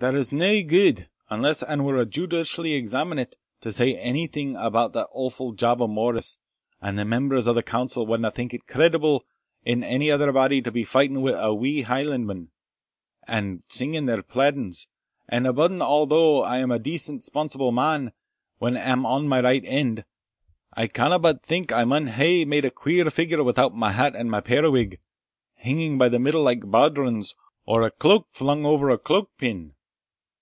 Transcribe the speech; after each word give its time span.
There's 0.00 0.32
nae 0.32 0.62
gude, 0.62 1.10
unless 1.28 1.62
ane 1.62 1.84
were 1.84 2.02
judicially 2.06 2.70
examinate, 2.70 3.34
to 3.60 3.70
say 3.70 4.00
onything 4.02 4.56
about 4.56 4.94
that 4.94 5.08
awfu' 5.14 5.54
job 5.54 5.82
o' 5.82 5.88
Morris 5.88 6.38
and 6.80 6.98
the 6.98 7.04
members 7.04 7.46
o' 7.46 7.52
the 7.52 7.62
council 7.62 8.06
wadna 8.06 8.30
think 8.32 8.54
it 8.54 8.66
creditable 8.66 9.26
in 9.62 9.84
ane 9.84 10.08
of 10.08 10.18
their 10.18 10.32
body 10.32 10.62
to 10.62 10.72
be 10.72 10.84
fighting 10.84 11.20
wi' 11.20 11.32
a 11.38 11.52
wheen 11.52 11.84
Hielandmen, 11.84 12.48
and 13.28 13.62
singeing 13.68 14.06
their 14.06 14.22
plaidens 14.22 14.86
And 15.28 15.46
abune 15.46 15.82
a', 15.82 16.06
though 16.06 16.42
I 16.44 16.60
am 16.60 16.70
a 16.70 16.78
decent 16.78 17.22
sponsible 17.22 17.70
man, 17.70 18.12
when 18.56 18.78
I 18.78 18.80
am 18.80 19.04
on 19.04 19.28
my 19.28 19.42
right 19.42 19.62
end, 19.66 20.06
I 20.72 20.86
canna 20.86 21.18
but 21.18 21.42
think 21.42 21.72
I 21.74 21.84
maun 21.84 22.06
hae 22.06 22.46
made 22.46 22.64
a 22.64 22.70
queer 22.70 23.10
figure 23.10 23.44
without 23.44 23.74
my 23.76 23.92
hat 23.92 24.16
and 24.16 24.30
my 24.30 24.40
periwig, 24.40 24.98
hinging 25.56 25.98
by 25.98 26.08
the 26.08 26.18
middle 26.18 26.42
like 26.42 26.60
bawdrons, 26.70 27.34
or 27.66 27.82
a 27.82 27.90
cloak 27.90 28.28
flung 28.32 28.64
ower 28.64 28.88
a 28.88 28.96
cloak 28.96 29.32
pin. 29.36 29.74